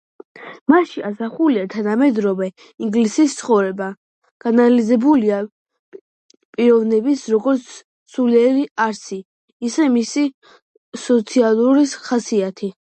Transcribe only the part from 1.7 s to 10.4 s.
თანამედროვე ინგლისის ცხოვრება, გაანალიზებულია პიროვნების როგორც სულიერი არსი, ისე მისი